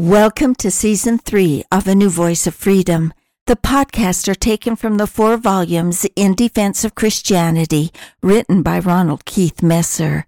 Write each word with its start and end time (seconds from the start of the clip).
Welcome 0.00 0.54
to 0.60 0.70
season 0.70 1.18
three 1.18 1.62
of 1.70 1.86
A 1.86 1.94
New 1.94 2.08
Voice 2.08 2.46
of 2.46 2.54
Freedom. 2.54 3.12
The 3.46 3.54
podcasts 3.54 4.28
are 4.28 4.34
taken 4.34 4.74
from 4.74 4.96
the 4.96 5.06
four 5.06 5.36
volumes 5.36 6.06
In 6.16 6.34
Defense 6.34 6.86
of 6.86 6.94
Christianity, 6.94 7.90
written 8.22 8.62
by 8.62 8.78
Ronald 8.78 9.26
Keith 9.26 9.62
Messer. 9.62 10.24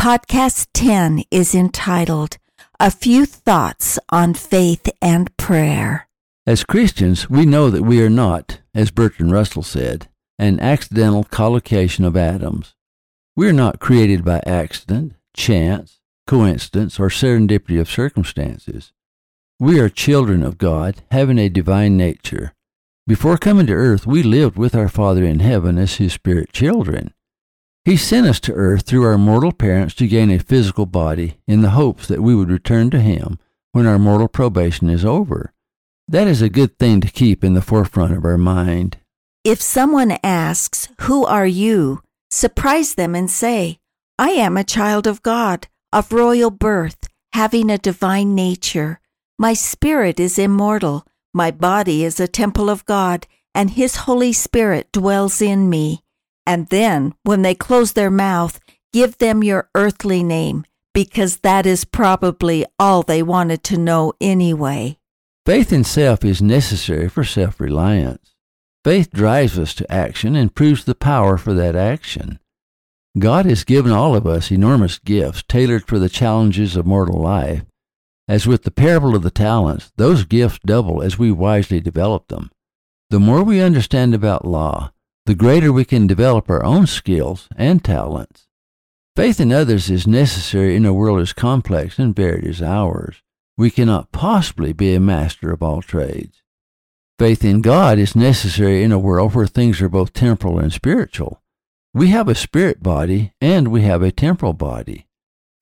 Podcast 0.00 0.68
10 0.72 1.24
is 1.30 1.54
entitled 1.54 2.38
A 2.80 2.90
Few 2.90 3.26
Thoughts 3.26 3.98
on 4.08 4.32
Faith 4.32 4.88
and 5.02 5.36
Prayer. 5.36 6.08
As 6.46 6.64
Christians, 6.64 7.28
we 7.28 7.44
know 7.44 7.68
that 7.68 7.82
we 7.82 8.02
are 8.02 8.08
not, 8.08 8.60
as 8.74 8.90
Bertrand 8.90 9.32
Russell 9.32 9.62
said, 9.62 10.08
an 10.38 10.58
accidental 10.60 11.24
collocation 11.24 12.06
of 12.06 12.16
atoms. 12.16 12.74
We 13.36 13.46
are 13.50 13.52
not 13.52 13.80
created 13.80 14.24
by 14.24 14.40
accident, 14.46 15.12
chance, 15.36 16.00
coincidence, 16.26 16.98
or 16.98 17.08
serendipity 17.08 17.78
of 17.78 17.90
circumstances. 17.90 18.92
We 19.62 19.78
are 19.78 19.90
children 19.90 20.42
of 20.42 20.56
God, 20.56 21.02
having 21.10 21.38
a 21.38 21.50
divine 21.50 21.98
nature. 21.98 22.54
Before 23.06 23.36
coming 23.36 23.66
to 23.66 23.74
earth, 23.74 24.06
we 24.06 24.22
lived 24.22 24.56
with 24.56 24.74
our 24.74 24.88
Father 24.88 25.22
in 25.22 25.40
heaven 25.40 25.76
as 25.76 25.96
His 25.96 26.14
spirit 26.14 26.50
children. 26.50 27.12
He 27.84 27.98
sent 27.98 28.26
us 28.26 28.40
to 28.40 28.54
earth 28.54 28.86
through 28.86 29.04
our 29.04 29.18
mortal 29.18 29.52
parents 29.52 29.94
to 29.96 30.08
gain 30.08 30.30
a 30.30 30.38
physical 30.38 30.86
body 30.86 31.36
in 31.46 31.60
the 31.60 31.76
hopes 31.76 32.08
that 32.08 32.22
we 32.22 32.34
would 32.34 32.50
return 32.50 32.88
to 32.88 33.02
Him 33.02 33.38
when 33.72 33.86
our 33.86 33.98
mortal 33.98 34.28
probation 34.28 34.88
is 34.88 35.04
over. 35.04 35.52
That 36.08 36.26
is 36.26 36.40
a 36.40 36.48
good 36.48 36.78
thing 36.78 37.02
to 37.02 37.12
keep 37.12 37.44
in 37.44 37.52
the 37.52 37.60
forefront 37.60 38.16
of 38.16 38.24
our 38.24 38.38
mind. 38.38 38.96
If 39.44 39.60
someone 39.60 40.16
asks, 40.24 40.88
Who 41.02 41.26
are 41.26 41.46
you? 41.46 42.00
surprise 42.30 42.94
them 42.94 43.14
and 43.14 43.30
say, 43.30 43.78
I 44.18 44.30
am 44.30 44.56
a 44.56 44.64
child 44.64 45.06
of 45.06 45.22
God, 45.22 45.68
of 45.92 46.12
royal 46.12 46.50
birth, 46.50 47.08
having 47.34 47.68
a 47.68 47.76
divine 47.76 48.34
nature. 48.34 49.00
My 49.40 49.54
spirit 49.54 50.20
is 50.20 50.38
immortal. 50.38 51.06
My 51.32 51.50
body 51.50 52.04
is 52.04 52.20
a 52.20 52.28
temple 52.28 52.68
of 52.68 52.84
God, 52.84 53.26
and 53.54 53.70
His 53.70 54.04
Holy 54.04 54.34
Spirit 54.34 54.92
dwells 54.92 55.40
in 55.40 55.70
me. 55.70 56.02
And 56.46 56.66
then, 56.68 57.14
when 57.22 57.40
they 57.40 57.54
close 57.54 57.94
their 57.94 58.10
mouth, 58.10 58.60
give 58.92 59.16
them 59.16 59.42
your 59.42 59.70
earthly 59.74 60.22
name, 60.22 60.66
because 60.92 61.38
that 61.38 61.64
is 61.64 61.86
probably 61.86 62.66
all 62.78 63.02
they 63.02 63.22
wanted 63.22 63.64
to 63.64 63.78
know 63.78 64.12
anyway. 64.20 64.98
Faith 65.46 65.72
in 65.72 65.84
self 65.84 66.22
is 66.22 66.42
necessary 66.42 67.08
for 67.08 67.24
self 67.24 67.58
reliance. 67.60 68.34
Faith 68.84 69.10
drives 69.10 69.58
us 69.58 69.72
to 69.72 69.90
action 69.90 70.36
and 70.36 70.54
proves 70.54 70.84
the 70.84 70.94
power 70.94 71.38
for 71.38 71.54
that 71.54 71.74
action. 71.74 72.38
God 73.18 73.46
has 73.46 73.64
given 73.64 73.90
all 73.90 74.14
of 74.14 74.26
us 74.26 74.52
enormous 74.52 74.98
gifts 74.98 75.42
tailored 75.48 75.86
for 75.86 75.98
the 75.98 76.10
challenges 76.10 76.76
of 76.76 76.84
mortal 76.84 77.18
life, 77.18 77.62
as 78.30 78.46
with 78.46 78.62
the 78.62 78.70
parable 78.70 79.16
of 79.16 79.24
the 79.24 79.30
talents, 79.30 79.90
those 79.96 80.22
gifts 80.22 80.60
double 80.64 81.02
as 81.02 81.18
we 81.18 81.32
wisely 81.32 81.80
develop 81.80 82.28
them. 82.28 82.48
The 83.10 83.18
more 83.18 83.42
we 83.42 83.60
understand 83.60 84.14
about 84.14 84.46
law, 84.46 84.92
the 85.26 85.34
greater 85.34 85.72
we 85.72 85.84
can 85.84 86.06
develop 86.06 86.48
our 86.48 86.62
own 86.62 86.86
skills 86.86 87.48
and 87.56 87.82
talents. 87.82 88.46
Faith 89.16 89.40
in 89.40 89.50
others 89.50 89.90
is 89.90 90.06
necessary 90.06 90.76
in 90.76 90.86
a 90.86 90.94
world 90.94 91.18
as 91.18 91.32
complex 91.32 91.98
and 91.98 92.14
varied 92.14 92.46
as 92.46 92.62
ours. 92.62 93.16
We 93.56 93.68
cannot 93.68 94.12
possibly 94.12 94.72
be 94.72 94.94
a 94.94 95.00
master 95.00 95.50
of 95.50 95.60
all 95.60 95.82
trades. 95.82 96.40
Faith 97.18 97.44
in 97.44 97.62
God 97.62 97.98
is 97.98 98.14
necessary 98.14 98.84
in 98.84 98.92
a 98.92 98.98
world 98.98 99.34
where 99.34 99.48
things 99.48 99.82
are 99.82 99.88
both 99.88 100.12
temporal 100.12 100.60
and 100.60 100.72
spiritual. 100.72 101.42
We 101.92 102.10
have 102.10 102.28
a 102.28 102.36
spirit 102.36 102.80
body 102.80 103.32
and 103.40 103.72
we 103.72 103.82
have 103.82 104.02
a 104.02 104.12
temporal 104.12 104.52
body. 104.52 105.08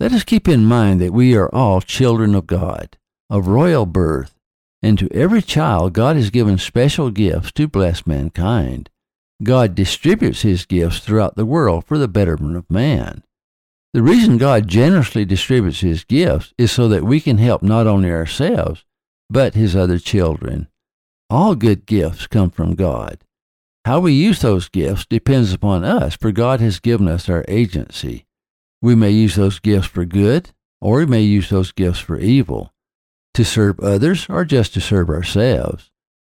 Let 0.00 0.12
us 0.12 0.22
keep 0.22 0.46
in 0.46 0.64
mind 0.64 1.00
that 1.00 1.12
we 1.12 1.34
are 1.34 1.52
all 1.52 1.80
children 1.80 2.36
of 2.36 2.46
God, 2.46 2.96
of 3.28 3.48
royal 3.48 3.84
birth, 3.84 4.38
and 4.80 4.96
to 4.96 5.12
every 5.12 5.42
child 5.42 5.92
God 5.92 6.14
has 6.14 6.30
given 6.30 6.56
special 6.56 7.10
gifts 7.10 7.50
to 7.52 7.66
bless 7.66 8.06
mankind. 8.06 8.90
God 9.42 9.74
distributes 9.74 10.42
his 10.42 10.66
gifts 10.66 11.00
throughout 11.00 11.34
the 11.34 11.44
world 11.44 11.84
for 11.84 11.98
the 11.98 12.06
betterment 12.06 12.56
of 12.56 12.70
man. 12.70 13.24
The 13.92 14.02
reason 14.02 14.38
God 14.38 14.68
generously 14.68 15.24
distributes 15.24 15.80
his 15.80 16.04
gifts 16.04 16.54
is 16.56 16.70
so 16.70 16.86
that 16.86 17.02
we 17.02 17.20
can 17.20 17.38
help 17.38 17.62
not 17.62 17.88
only 17.88 18.10
ourselves, 18.10 18.84
but 19.28 19.54
his 19.54 19.74
other 19.74 19.98
children. 19.98 20.68
All 21.28 21.56
good 21.56 21.86
gifts 21.86 22.28
come 22.28 22.50
from 22.50 22.76
God. 22.76 23.18
How 23.84 23.98
we 23.98 24.12
use 24.12 24.42
those 24.42 24.68
gifts 24.68 25.06
depends 25.06 25.52
upon 25.52 25.82
us, 25.82 26.14
for 26.14 26.30
God 26.30 26.60
has 26.60 26.78
given 26.78 27.08
us 27.08 27.28
our 27.28 27.44
agency. 27.48 28.26
We 28.80 28.94
may 28.94 29.10
use 29.10 29.36
those 29.36 29.58
gifts 29.58 29.88
for 29.88 30.04
good, 30.04 30.50
or 30.80 30.98
we 30.98 31.06
may 31.06 31.22
use 31.22 31.50
those 31.50 31.72
gifts 31.72 31.98
for 31.98 32.18
evil, 32.18 32.72
to 33.34 33.44
serve 33.44 33.80
others, 33.80 34.26
or 34.28 34.44
just 34.44 34.74
to 34.74 34.80
serve 34.80 35.10
ourselves. 35.10 35.90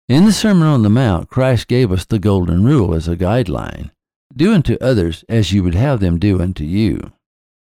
In 0.09 0.25
the 0.25 0.33
Sermon 0.33 0.67
on 0.67 0.83
the 0.83 0.91
Mount, 0.91 1.29
Christ 1.29 1.69
gave 1.69 1.93
us 1.93 2.05
the 2.05 2.19
Golden 2.19 2.65
Rule 2.65 2.95
as 2.95 3.09
a 3.09 3.17
guideline 3.17 3.91
do 4.35 4.55
unto 4.55 4.77
others 4.81 5.25
as 5.29 5.53
you 5.53 5.63
would 5.63 5.75
have 5.75 6.01
them 6.01 6.19
do 6.19 6.41
unto 6.41 6.65
you. 6.65 7.13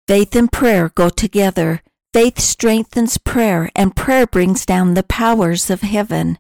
Faith 0.07 0.35
and 0.35 0.51
prayer 0.51 0.89
go 0.95 1.09
together. 1.09 1.81
Faith 2.13 2.39
strengthens 2.39 3.17
prayer, 3.17 3.71
and 3.75 3.95
prayer 3.95 4.27
brings 4.27 4.65
down 4.65 4.93
the 4.93 5.03
powers 5.03 5.69
of 5.69 5.81
heaven. 5.81 6.37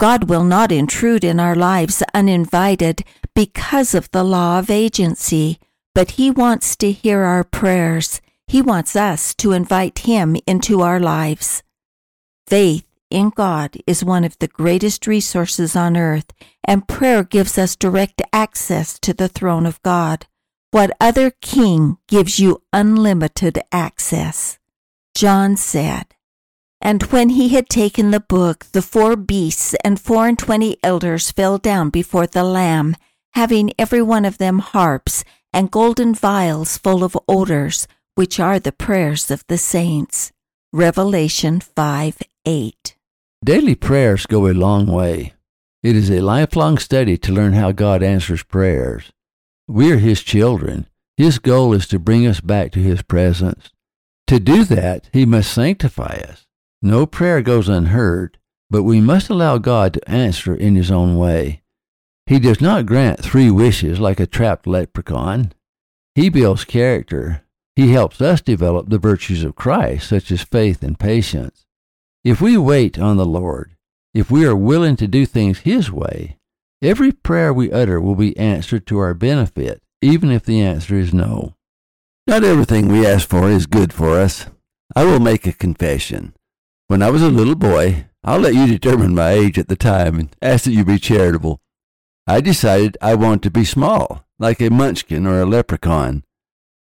God 0.00 0.28
will 0.28 0.44
not 0.44 0.72
intrude 0.72 1.22
in 1.22 1.38
our 1.38 1.54
lives 1.54 2.02
uninvited 2.14 3.04
because 3.34 3.94
of 3.94 4.10
the 4.10 4.24
law 4.24 4.58
of 4.58 4.70
agency 4.70 5.60
but 5.94 6.12
He 6.12 6.30
wants 6.30 6.76
to 6.76 6.92
hear 6.92 7.20
our 7.20 7.44
prayers. 7.44 8.20
He 8.46 8.62
wants 8.62 8.96
us 8.96 9.34
to 9.36 9.52
invite 9.52 10.00
Him 10.00 10.36
into 10.46 10.80
our 10.80 11.00
lives. 11.00 11.62
Faith 12.46 12.86
in 13.10 13.30
God 13.30 13.76
is 13.86 14.04
one 14.04 14.24
of 14.24 14.38
the 14.38 14.48
greatest 14.48 15.06
resources 15.06 15.76
on 15.76 15.96
earth, 15.96 16.32
and 16.64 16.88
prayer 16.88 17.22
gives 17.22 17.58
us 17.58 17.76
direct 17.76 18.22
access 18.32 18.98
to 19.00 19.12
the 19.12 19.28
throne 19.28 19.66
of 19.66 19.82
God. 19.82 20.26
What 20.70 20.96
other 20.98 21.30
king 21.42 21.98
gives 22.08 22.40
you 22.40 22.62
unlimited 22.72 23.62
access? 23.70 24.58
John 25.14 25.56
said, 25.56 26.14
And 26.80 27.02
when 27.04 27.30
he 27.30 27.50
had 27.50 27.68
taken 27.68 28.10
the 28.10 28.20
book, 28.20 28.64
the 28.72 28.80
four 28.80 29.14
beasts 29.14 29.74
and 29.84 30.00
four 30.00 30.26
and 30.26 30.38
twenty 30.38 30.78
elders 30.82 31.30
fell 31.30 31.58
down 31.58 31.90
before 31.90 32.26
the 32.26 32.44
Lamb, 32.44 32.96
having 33.34 33.72
every 33.78 34.00
one 34.00 34.24
of 34.24 34.38
them 34.38 34.60
harps 34.60 35.24
and 35.52 35.70
golden 35.70 36.14
vials 36.14 36.78
full 36.78 37.04
of 37.04 37.16
odors, 37.28 37.86
which 38.14 38.40
are 38.40 38.58
the 38.58 38.72
prayers 38.72 39.30
of 39.30 39.44
the 39.48 39.58
saints. 39.58 40.32
Revelation 40.72 41.60
5 41.60 42.22
8. 42.44 42.96
Daily 43.44 43.74
prayers 43.74 44.26
go 44.26 44.46
a 44.46 44.54
long 44.54 44.86
way. 44.86 45.34
It 45.82 45.96
is 45.96 46.10
a 46.10 46.20
lifelong 46.20 46.78
study 46.78 47.18
to 47.18 47.32
learn 47.32 47.54
how 47.54 47.72
God 47.72 48.02
answers 48.02 48.42
prayers. 48.44 49.10
We 49.66 49.90
are 49.92 49.98
His 49.98 50.22
children. 50.22 50.86
His 51.16 51.38
goal 51.38 51.72
is 51.72 51.86
to 51.88 51.98
bring 51.98 52.26
us 52.26 52.40
back 52.40 52.72
to 52.72 52.78
His 52.78 53.02
presence. 53.02 53.70
To 54.28 54.38
do 54.38 54.64
that, 54.64 55.10
He 55.12 55.26
must 55.26 55.52
sanctify 55.52 56.22
us. 56.28 56.46
No 56.80 57.04
prayer 57.04 57.42
goes 57.42 57.68
unheard, 57.68 58.38
but 58.70 58.84
we 58.84 59.00
must 59.00 59.28
allow 59.28 59.58
God 59.58 59.94
to 59.94 60.10
answer 60.10 60.54
in 60.54 60.76
His 60.76 60.90
own 60.90 61.16
way. 61.16 61.61
He 62.26 62.38
does 62.38 62.60
not 62.60 62.86
grant 62.86 63.20
three 63.20 63.50
wishes 63.50 63.98
like 63.98 64.20
a 64.20 64.26
trapped 64.26 64.66
leprechaun. 64.66 65.52
He 66.14 66.28
builds 66.28 66.64
character. 66.64 67.42
He 67.74 67.92
helps 67.92 68.20
us 68.20 68.40
develop 68.40 68.88
the 68.88 68.98
virtues 68.98 69.44
of 69.44 69.56
Christ, 69.56 70.08
such 70.08 70.30
as 70.30 70.42
faith 70.42 70.82
and 70.82 70.98
patience. 70.98 71.64
If 72.24 72.40
we 72.40 72.56
wait 72.56 72.98
on 72.98 73.16
the 73.16 73.26
Lord, 73.26 73.74
if 74.14 74.30
we 74.30 74.44
are 74.44 74.54
willing 74.54 74.96
to 74.96 75.08
do 75.08 75.24
things 75.24 75.60
His 75.60 75.90
way, 75.90 76.36
every 76.82 77.12
prayer 77.12 77.52
we 77.52 77.72
utter 77.72 78.00
will 78.00 78.14
be 78.14 78.36
answered 78.36 78.86
to 78.86 78.98
our 78.98 79.14
benefit, 79.14 79.82
even 80.02 80.30
if 80.30 80.44
the 80.44 80.60
answer 80.60 80.96
is 80.96 81.14
no. 81.14 81.54
Not 82.26 82.44
everything 82.44 82.88
we 82.88 83.06
ask 83.06 83.28
for 83.28 83.50
is 83.50 83.66
good 83.66 83.92
for 83.92 84.18
us. 84.18 84.46
I 84.94 85.04
will 85.04 85.18
make 85.18 85.46
a 85.46 85.52
confession. 85.52 86.34
When 86.88 87.02
I 87.02 87.08
was 87.08 87.22
a 87.22 87.30
little 87.30 87.54
boy, 87.54 88.06
I'll 88.22 88.38
let 88.38 88.54
you 88.54 88.66
determine 88.66 89.14
my 89.14 89.30
age 89.30 89.58
at 89.58 89.68
the 89.68 89.76
time 89.76 90.20
and 90.20 90.36
ask 90.42 90.64
that 90.64 90.72
you 90.72 90.84
be 90.84 90.98
charitable. 90.98 91.61
I 92.26 92.40
decided 92.40 92.96
I 93.00 93.14
wanted 93.14 93.42
to 93.44 93.50
be 93.50 93.64
small, 93.64 94.24
like 94.38 94.60
a 94.60 94.70
munchkin 94.70 95.26
or 95.26 95.40
a 95.40 95.46
leprechaun. 95.46 96.22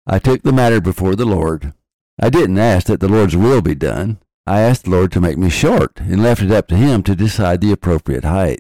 I 0.06 0.20
took 0.20 0.44
the 0.44 0.54
matter 0.54 0.80
before 0.80 1.16
the 1.16 1.26
Lord. 1.26 1.74
I 2.22 2.30
didn't 2.30 2.60
ask 2.60 2.88
that 2.88 3.00
the 3.00 3.08
Lord's 3.08 3.36
will 3.36 3.62
be 3.62 3.74
done. 3.74 4.20
I 4.46 4.62
asked 4.62 4.84
the 4.84 4.92
Lord 4.92 5.12
to 5.14 5.22
make 5.22 5.38
me 5.38 5.50
short 5.50 6.00
and 6.00 6.22
left 6.22 6.42
it 6.42 6.52
up 6.52 6.68
to 6.68 6.76
Him 6.76 7.02
to 7.04 7.16
decide 7.16 7.62
the 7.62 7.72
appropriate 7.72 8.26
height. 8.26 8.60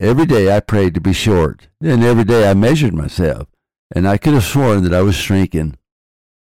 Every 0.00 0.26
day 0.26 0.54
I 0.54 0.60
prayed 0.60 0.94
to 0.94 1.00
be 1.00 1.12
short, 1.12 1.68
and 1.80 2.02
every 2.02 2.24
day 2.24 2.50
I 2.50 2.54
measured 2.54 2.94
myself, 2.94 3.46
and 3.94 4.08
I 4.08 4.18
could 4.18 4.34
have 4.34 4.44
sworn 4.44 4.82
that 4.82 4.94
I 4.94 5.02
was 5.02 5.14
shrinking. 5.14 5.78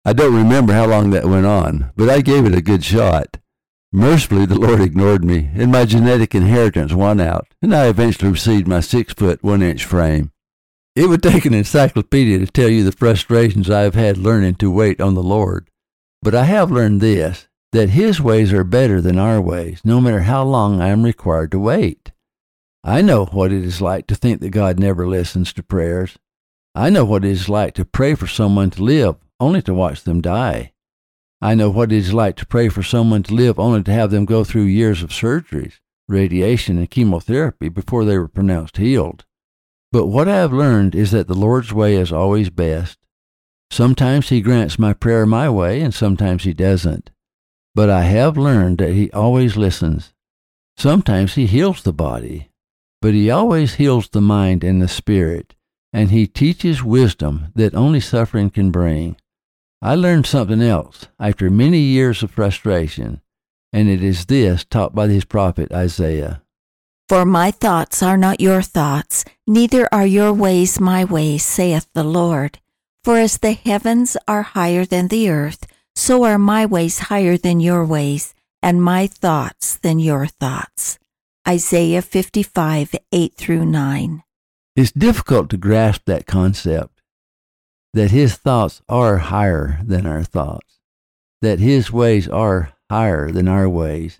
I 0.06 0.14
don't 0.14 0.36
remember 0.36 0.74
how 0.74 0.86
long 0.86 1.10
that 1.10 1.26
went 1.26 1.46
on, 1.46 1.92
but 1.96 2.10
I 2.10 2.22
gave 2.22 2.46
it 2.46 2.54
a 2.54 2.62
good 2.62 2.84
shot. 2.84 3.38
Mercifully, 3.96 4.48
the 4.48 4.58
Lord 4.58 4.82
ignored 4.82 5.24
me, 5.24 5.52
and 5.54 5.72
my 5.72 5.86
genetic 5.86 6.34
inheritance 6.34 6.92
won 6.94 7.22
out, 7.22 7.48
and 7.62 7.76
I 7.76 7.86
eventually 7.86 8.32
received 8.32 8.68
my 8.68 8.80
six 8.80 9.14
foot 9.14 9.44
one 9.44 9.62
inch 9.62 9.86
frame. 9.86 10.32
It 10.96 11.10
would 11.10 11.22
take 11.22 11.46
an 11.46 11.54
encyclopedia 11.54 12.40
to 12.40 12.48
tell 12.48 12.70
you 12.70 12.84
the 12.84 12.92
frustrations 12.92 13.70
I 13.70 13.82
have 13.82 13.94
had 13.94 14.18
learning 14.18 14.56
to 14.56 14.72
wait 14.72 15.00
on 15.00 15.14
the 15.14 15.22
Lord. 15.22 15.70
But 16.24 16.34
I 16.34 16.46
have 16.46 16.72
learned 16.72 17.02
this 17.02 17.48
that 17.72 17.90
His 17.90 18.20
ways 18.20 18.52
are 18.52 18.64
better 18.64 19.00
than 19.00 19.20
our 19.20 19.40
ways, 19.40 19.80
no 19.84 20.02
matter 20.02 20.22
how 20.22 20.44
long 20.44 20.82
I 20.82 20.88
am 20.88 21.04
required 21.04 21.52
to 21.52 21.60
wait. 21.60 22.12
I 22.84 23.04
know 23.04 23.26
what 23.26 23.52
it 23.52 23.64
is 23.64 23.80
like 23.80 24.08
to 24.08 24.16
think 24.16 24.42
that 24.42 24.50
God 24.50 24.80
never 24.80 25.08
listens 25.08 25.54
to 25.54 25.62
prayers. 25.62 26.18
I 26.74 26.90
know 26.90 27.06
what 27.06 27.24
it 27.24 27.30
is 27.30 27.48
like 27.48 27.76
to 27.76 27.86
pray 27.86 28.16
for 28.16 28.26
someone 28.26 28.72
to 28.72 28.84
live 28.84 29.18
only 29.40 29.62
to 29.62 29.74
watch 29.76 30.02
them 30.02 30.20
die. 30.20 30.73
I 31.44 31.56
know 31.56 31.70
what 31.70 31.92
it 31.92 31.98
is 31.98 32.14
like 32.14 32.38
to 32.38 32.46
pray 32.46 32.70
for 32.70 32.82
someone 32.84 33.22
to 33.24 33.34
live 33.34 33.60
only 33.60 33.84
to 33.84 33.92
have 33.92 34.12
them 34.12 34.24
go 34.24 34.46
through 34.46 34.64
years 34.64 35.04
of 35.04 35.10
surgeries, 35.10 35.74
radiation, 36.08 36.78
and 36.78 36.90
chemotherapy 36.90 37.68
before 37.68 38.06
they 38.06 38.18
were 38.18 38.30
pronounced 38.30 38.78
healed. 38.78 39.26
But 39.92 40.08
what 40.08 40.30
I 40.30 40.38
have 40.38 40.54
learned 40.54 40.96
is 40.96 41.12
that 41.12 41.28
the 41.28 41.34
Lord's 41.34 41.74
way 41.74 41.98
is 41.98 42.14
always 42.14 42.50
best. 42.50 42.98
Sometimes 43.70 44.30
He 44.30 44.40
grants 44.40 44.80
my 44.80 44.94
prayer 44.94 45.26
my 45.26 45.50
way, 45.50 45.82
and 45.82 45.94
sometimes 45.94 46.46
He 46.46 46.54
doesn't. 46.54 47.12
But 47.76 47.90
I 47.90 48.04
have 48.04 48.38
learned 48.38 48.78
that 48.78 48.94
He 48.94 49.12
always 49.12 49.58
listens. 49.58 50.14
Sometimes 50.78 51.36
He 51.36 51.46
heals 51.46 51.84
the 51.84 51.92
body, 51.92 52.52
but 53.02 53.14
He 53.14 53.30
always 53.30 53.74
heals 53.74 54.08
the 54.08 54.22
mind 54.22 54.64
and 54.64 54.82
the 54.82 54.88
spirit, 54.88 55.56
and 55.92 56.10
He 56.10 56.26
teaches 56.26 56.86
wisdom 56.86 57.52
that 57.54 57.76
only 57.76 58.00
suffering 58.00 58.50
can 58.50 58.72
bring. 58.72 59.18
I 59.86 59.96
learned 59.96 60.26
something 60.26 60.62
else 60.62 61.08
after 61.20 61.50
many 61.50 61.80
years 61.80 62.24
of 62.24 62.32
frustration, 62.32 63.20
and 63.74 63.90
it 63.90 64.02
is 64.02 64.28
this 64.28 64.64
taught 64.64 64.96
by 64.96 65.10
his 65.10 65.26
prophet 65.26 65.74
Isaiah. 65.74 66.42
For 67.10 67.26
my 67.26 67.52
thoughts 67.52 68.02
are 68.02 68.16
not 68.16 68.40
your 68.40 68.62
thoughts, 68.62 69.26
neither 69.46 69.94
are 69.94 70.06
your 70.06 70.32
ways 70.32 70.80
my 70.80 71.04
ways, 71.04 71.44
saith 71.44 71.90
the 71.94 72.06
Lord. 72.06 72.60
For 73.04 73.18
as 73.18 73.40
the 73.40 73.52
heavens 73.52 74.16
are 74.26 74.44
higher 74.44 74.86
than 74.86 75.10
the 75.10 75.30
earth, 75.30 75.68
so 75.98 76.24
are 76.24 76.40
my 76.40 76.66
ways 76.66 77.12
higher 77.12 77.36
than 77.36 77.60
your 77.60 77.86
ways, 77.86 78.34
and 78.62 78.82
my 78.82 79.08
thoughts 79.08 79.76
than 79.76 80.00
your 80.00 80.28
thoughts. 80.28 80.98
Isaiah 81.46 82.02
55, 82.02 82.96
8 83.12 83.34
through 83.36 83.66
9. 83.66 84.24
It's 84.78 84.94
difficult 84.94 85.50
to 85.50 85.58
grasp 85.58 86.04
that 86.06 86.26
concept 86.26 86.93
that 87.94 88.12
his 88.12 88.36
thoughts 88.36 88.82
are 88.90 89.18
higher 89.18 89.80
than 89.84 90.06
our 90.06 90.24
thoughts, 90.24 90.80
that 91.42 91.60
his 91.60 91.92
ways 91.92 92.28
are 92.28 92.74
higher 92.90 93.32
than 93.32 93.48
our 93.48 93.70
ways. 93.70 94.20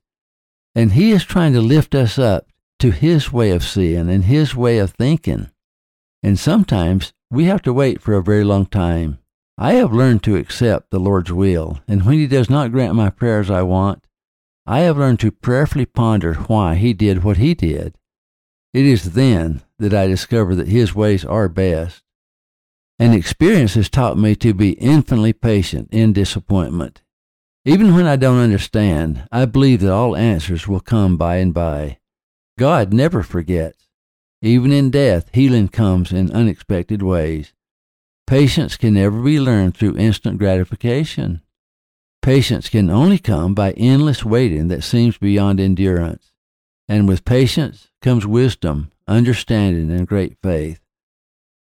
And 0.76 0.94
he 0.94 1.12
is 1.12 1.24
trying 1.24 1.54
to 1.54 1.62
lift 1.62 1.94
us 1.96 2.18
up 2.18 2.48
to 2.80 2.92
his 2.92 3.32
way 3.32 3.52
of 3.52 3.64
seeing 3.64 4.10
and 4.10 4.26
his 4.26 4.56
way 4.56 4.78
of 4.78 4.92
thinking. 4.92 5.50
And 6.22 6.40
sometimes 6.40 7.14
we 7.32 7.46
have 7.46 7.62
to 7.64 7.74
wait 7.74 8.02
for 8.02 8.14
a 8.14 8.24
very 8.24 8.44
long 8.44 8.66
time. 8.68 9.18
I 9.58 9.74
have 9.74 9.92
learned 9.92 10.24
to 10.24 10.36
accept 10.36 10.92
the 10.92 11.00
Lord's 11.00 11.32
will, 11.32 11.80
and 11.88 12.06
when 12.06 12.18
He 12.18 12.28
does 12.28 12.50
not 12.50 12.72
grant 12.72 12.96
my 12.96 13.10
prayers 13.10 13.50
I 13.50 13.64
want, 13.64 14.06
I 14.66 14.82
have 14.82 14.98
learned 14.98 15.20
to 15.22 15.32
prayerfully 15.32 15.86
ponder 15.86 16.34
why 16.34 16.76
He 16.76 16.94
did 16.94 17.24
what 17.24 17.38
He 17.38 17.54
did. 17.54 17.96
It 18.74 18.86
is 18.86 19.14
then 19.14 19.62
that 19.80 19.94
I 19.94 20.08
discover 20.08 20.56
that 20.56 20.68
His 20.68 20.96
ways 20.96 21.26
are 21.26 21.50
best. 21.50 22.03
And 23.00 23.14
experience 23.14 23.74
has 23.74 23.90
taught 23.90 24.18
me 24.18 24.36
to 24.38 24.54
be 24.54 24.72
infinitely 24.74 25.34
patient 25.34 25.90
in 25.92 26.14
disappointment. 26.14 27.02
Even 27.66 27.96
when 27.96 28.06
I 28.06 28.18
don't 28.18 28.40
understand, 28.40 29.28
I 29.32 29.46
believe 29.46 29.82
that 29.82 29.92
all 29.92 30.16
answers 30.16 30.68
will 30.68 30.80
come 30.82 31.18
by 31.18 31.38
and 31.38 31.54
by. 31.54 32.00
God 32.60 32.94
never 32.94 33.24
forgets. 33.24 33.88
Even 34.42 34.72
in 34.72 34.92
death, 34.92 35.30
healing 35.34 35.70
comes 35.70 36.12
in 36.12 36.30
unexpected 36.32 37.02
ways. 37.02 37.54
Patience 38.28 38.76
can 38.76 38.94
never 38.96 39.22
be 39.22 39.40
learned 39.40 39.76
through 39.76 39.98
instant 39.98 40.38
gratification. 40.38 41.42
Patience 42.22 42.70
can 42.70 42.90
only 42.90 43.18
come 43.18 43.54
by 43.54 43.72
endless 43.72 44.24
waiting 44.26 44.68
that 44.68 44.84
seems 44.84 45.18
beyond 45.18 45.60
endurance. 45.60 46.32
And 46.88 47.08
with 47.08 47.26
patience 47.26 47.90
comes 48.02 48.28
wisdom, 48.28 48.92
understanding, 49.08 49.90
and 49.90 50.08
great 50.08 50.38
faith. 50.44 50.83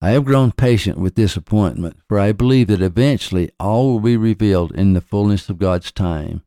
I 0.04 0.10
have 0.10 0.24
grown 0.24 0.50
patient 0.50 0.98
with 0.98 1.14
disappointment, 1.14 1.96
for 2.08 2.18
I 2.18 2.32
believe 2.32 2.66
that 2.66 2.82
eventually 2.82 3.52
all 3.60 3.92
will 3.92 4.00
be 4.00 4.16
revealed 4.16 4.72
in 4.72 4.94
the 4.94 5.00
fullness 5.00 5.48
of 5.48 5.60
God's 5.60 5.92
time, 5.92 6.42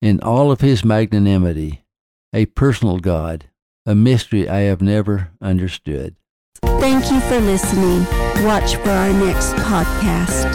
in 0.00 0.20
all 0.20 0.50
of 0.50 0.62
His 0.62 0.86
magnanimity, 0.86 1.84
a 2.32 2.46
personal 2.46 2.98
God, 2.98 3.44
a 3.84 3.94
mystery 3.94 4.48
I 4.48 4.60
have 4.60 4.80
never 4.80 5.32
understood. 5.42 6.16
Thank 6.62 7.10
you 7.10 7.20
for 7.20 7.38
listening. 7.40 8.06
Watch 8.42 8.76
for 8.76 8.88
our 8.88 9.12
next 9.12 9.52
podcast. 9.56 10.46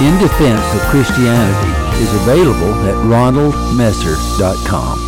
In 0.00 0.16
Defense 0.20 0.74
of 0.74 0.80
Christianity 0.90 1.72
is 2.00 2.14
available 2.22 2.72
at 2.86 2.94
ronaldmesser.com. 3.06 5.03